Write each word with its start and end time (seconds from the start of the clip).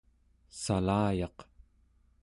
salayaq 0.61 1.37